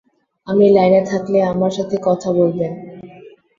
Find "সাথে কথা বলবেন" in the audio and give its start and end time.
1.77-2.71